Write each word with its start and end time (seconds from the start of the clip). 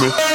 Now, 0.00 0.31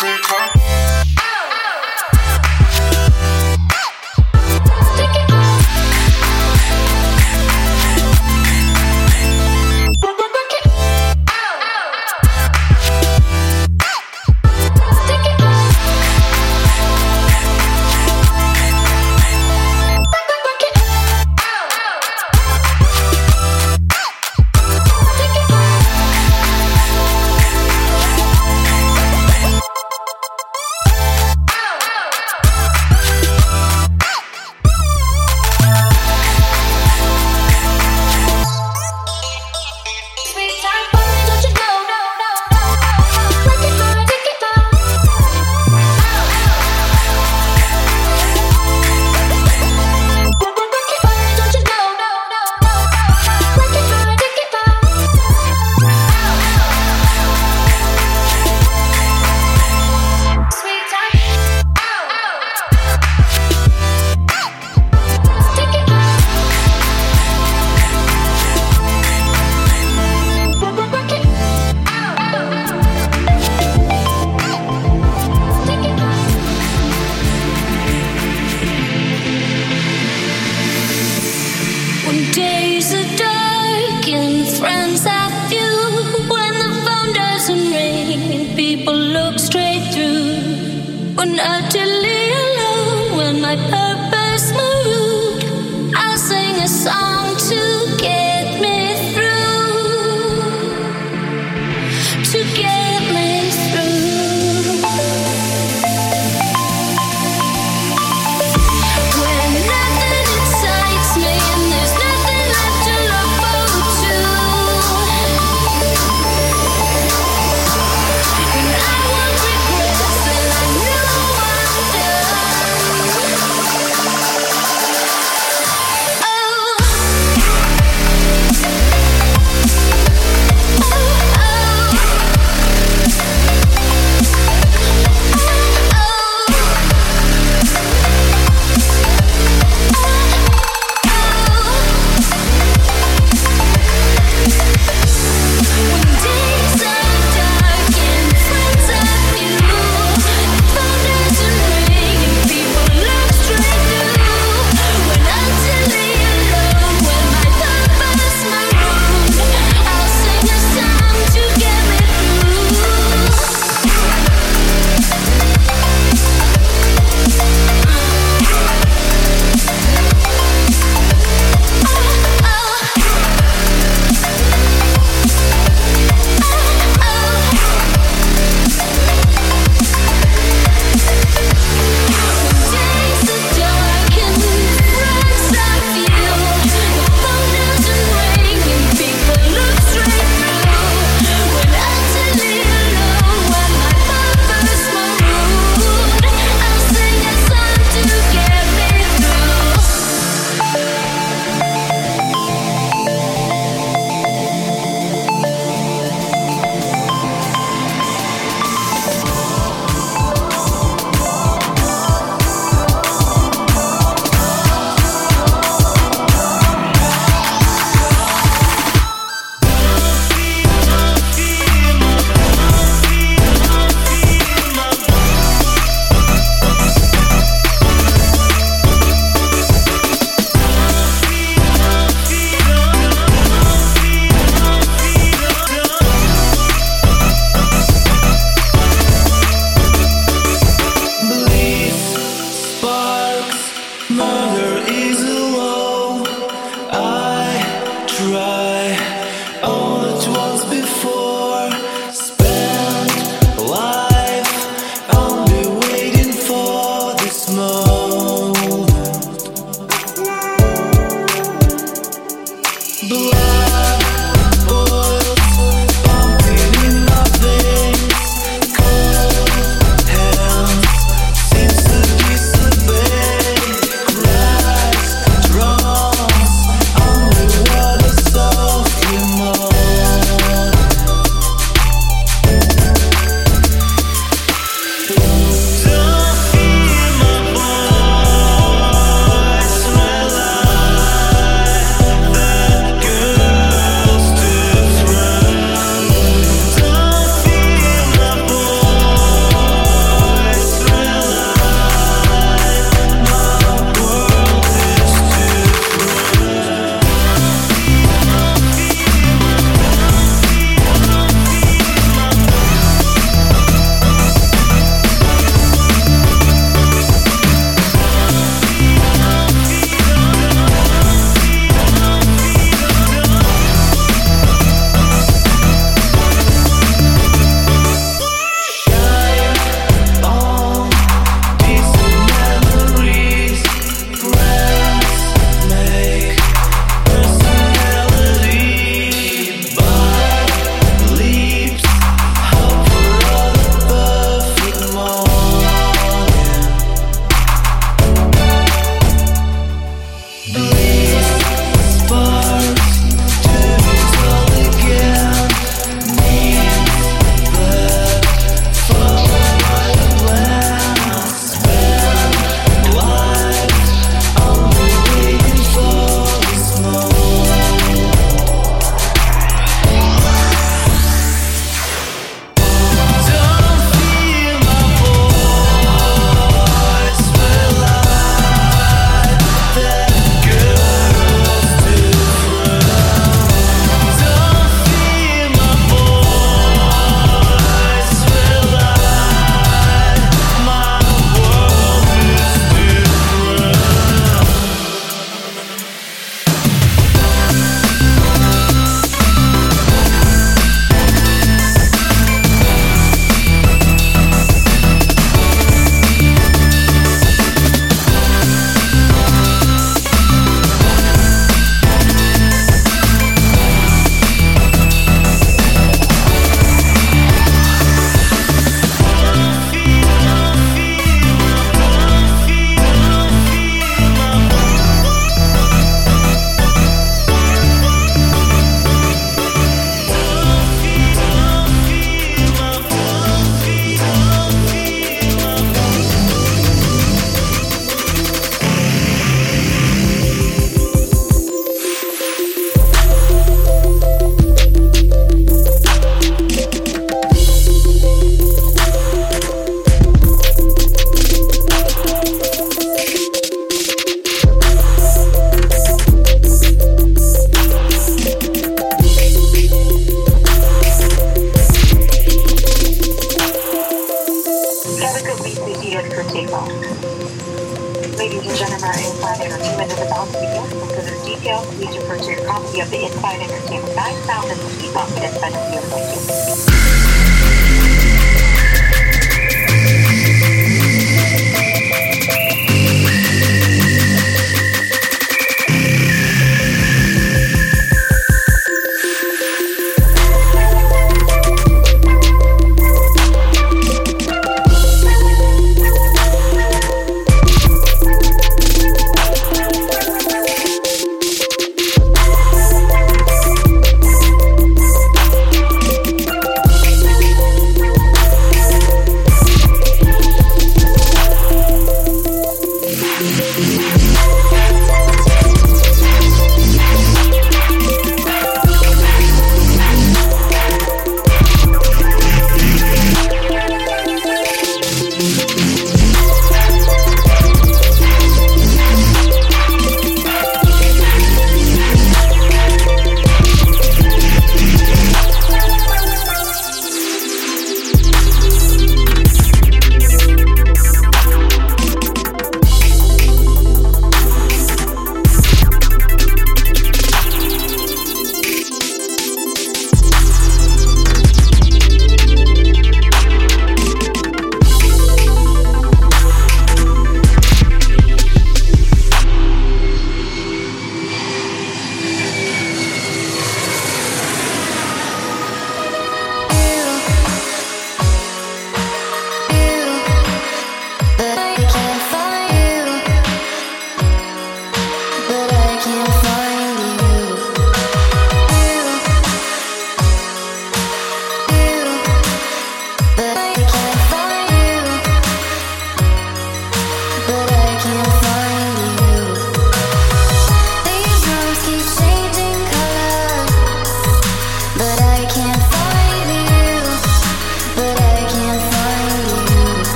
Africa. 0.00 0.57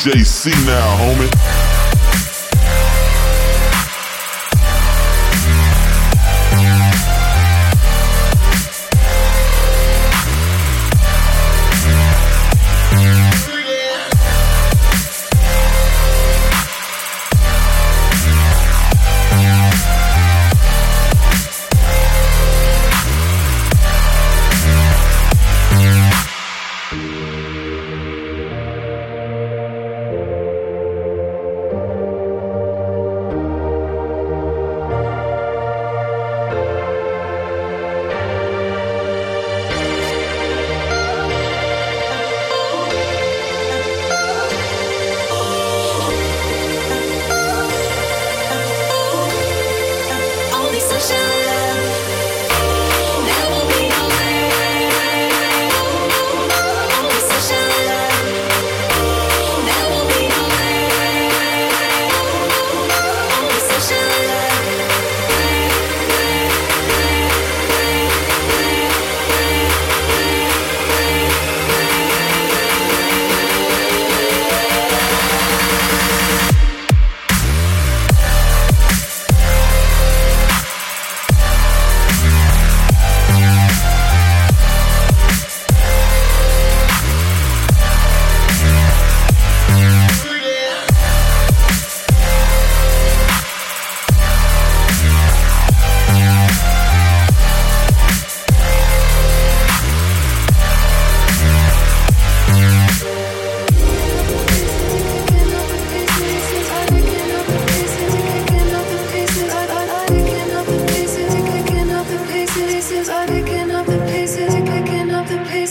DJ 0.00 0.24
C 0.24 0.50
now, 0.64 0.96
homie. 0.96 1.59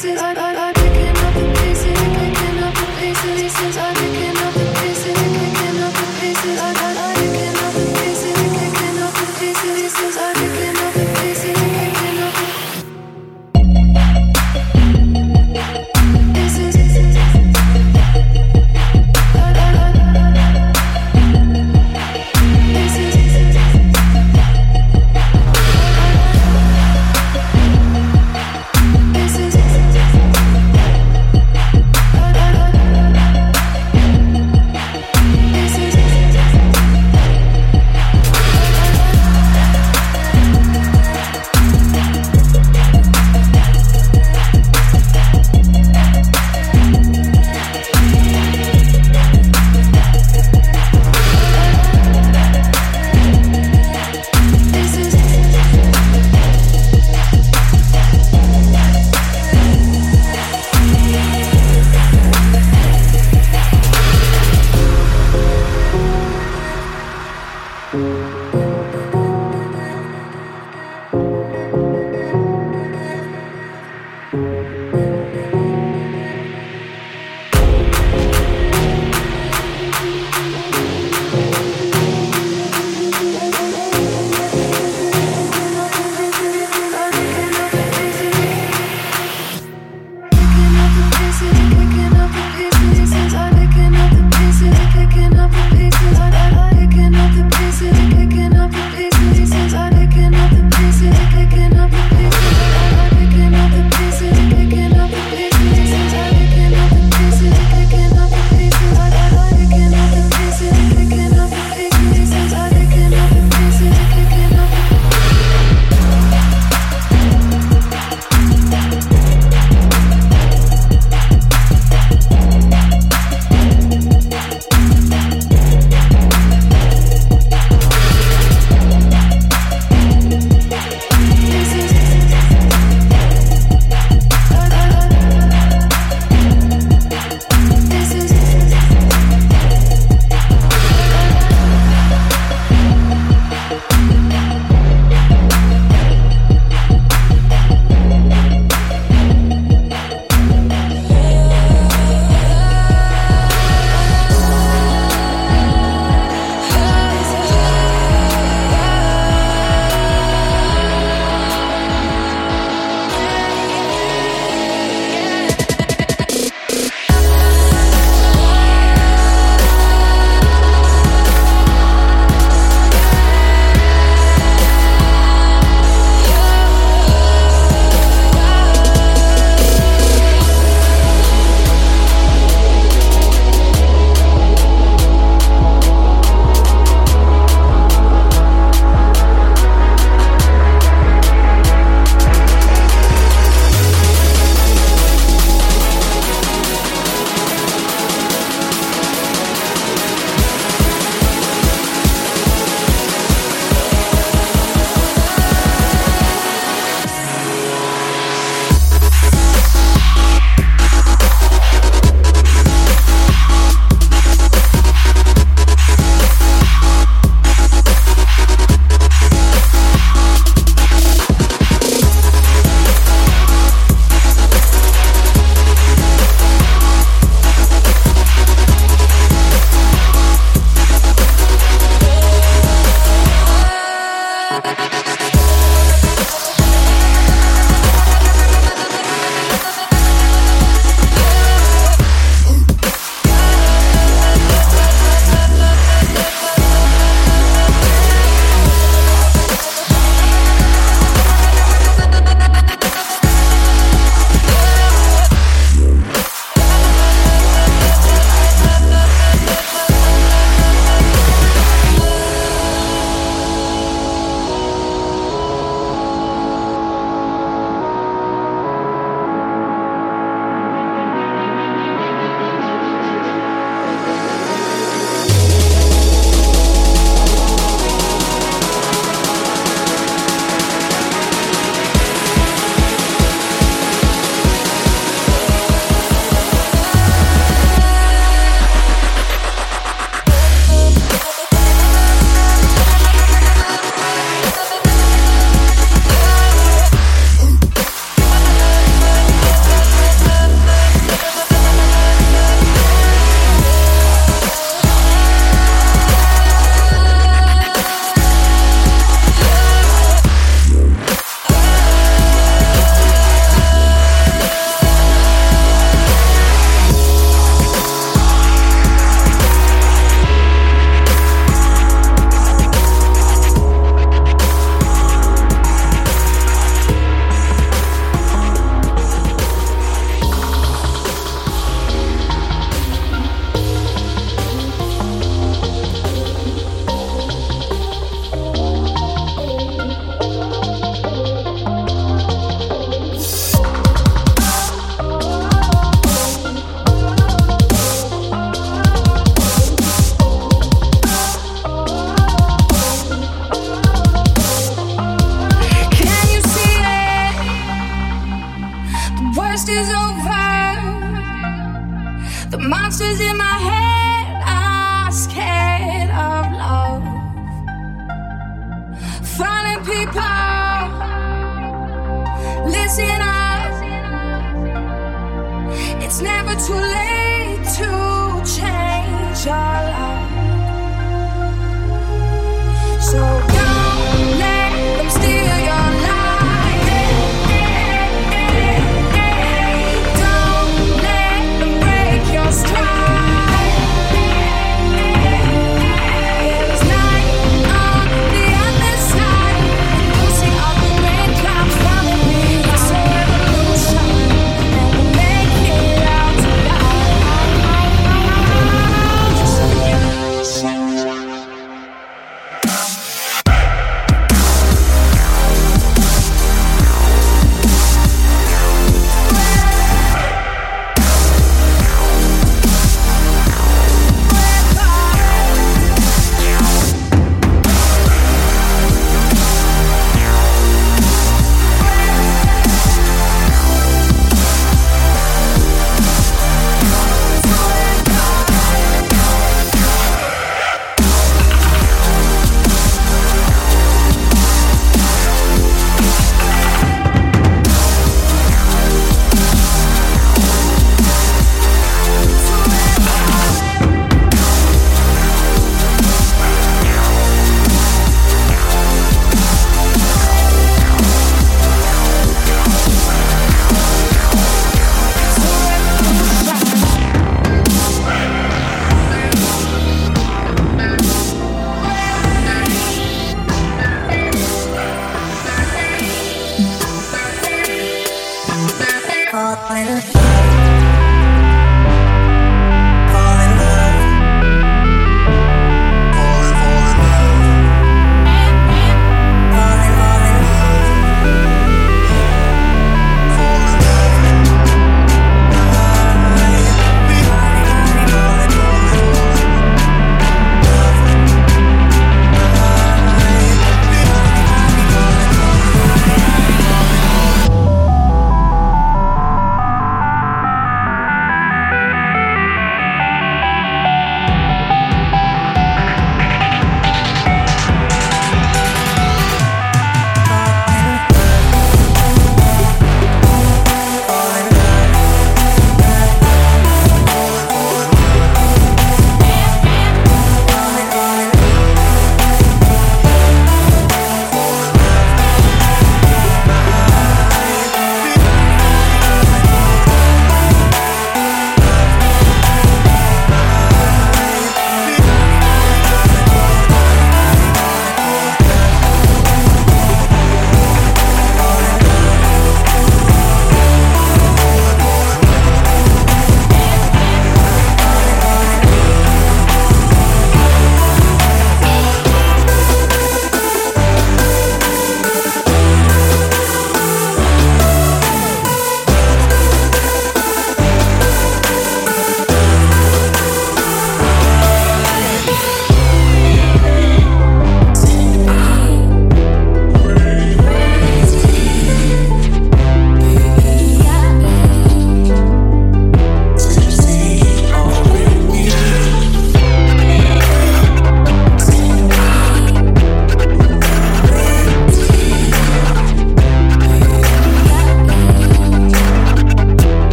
Pieces, 0.00 0.22
picking 0.22 0.47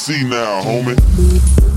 C 0.00 0.24
now, 0.24 0.62
homie. 0.62 1.69